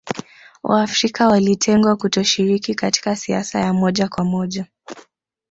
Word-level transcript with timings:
Waafrika 0.63 1.27
walitengwa 1.27 1.95
kutoshiriki 1.95 2.75
katika 2.75 3.15
siasa 3.15 3.59
ya 3.59 3.73
moja 3.73 4.07
kwa 4.07 4.25
moja 4.25 4.65